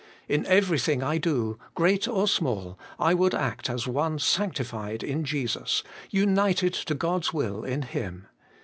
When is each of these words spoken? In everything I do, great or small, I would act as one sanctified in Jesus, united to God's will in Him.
In 0.27 0.47
everything 0.47 1.03
I 1.03 1.19
do, 1.19 1.59
great 1.75 2.07
or 2.07 2.27
small, 2.27 2.79
I 2.97 3.13
would 3.13 3.35
act 3.35 3.69
as 3.69 3.85
one 3.85 4.17
sanctified 4.17 5.03
in 5.03 5.23
Jesus, 5.23 5.83
united 6.09 6.73
to 6.73 6.95
God's 6.95 7.33
will 7.33 7.63
in 7.63 7.83
Him. 7.83 8.25